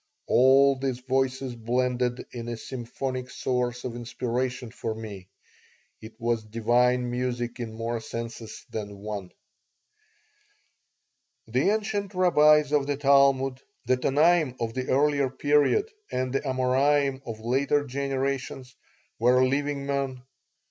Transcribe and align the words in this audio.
All 0.25 0.77
these 0.79 0.97
voices 1.01 1.53
blended 1.55 2.25
in 2.31 2.47
a 2.47 2.57
symphonic 2.57 3.29
source 3.29 3.83
of 3.83 3.95
inspiration 3.95 4.71
for 4.71 4.95
me. 4.95 5.27
It 6.01 6.15
was 6.19 6.43
divine 6.43 7.11
music 7.11 7.59
in 7.59 7.71
more 7.75 7.99
senses 8.01 8.65
than 8.71 8.97
one 8.97 9.31
The 11.45 11.69
ancient 11.69 12.15
rabbis 12.15 12.71
of 12.71 12.87
the 12.87 12.97
Talmud, 12.97 13.61
the 13.85 13.95
Tanaim 13.95 14.55
of 14.59 14.73
the 14.73 14.87
earlier 14.89 15.29
period 15.29 15.87
and 16.11 16.33
the 16.33 16.41
Amorairn 16.41 17.21
of 17.23 17.39
later 17.39 17.85
generations, 17.85 18.75
were 19.19 19.45
living 19.45 19.85
men. 19.85 20.23